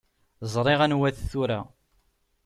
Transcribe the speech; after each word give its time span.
Ẓriɣ 0.53 0.79
anwa-t 0.85 1.17
tura. 1.29 1.59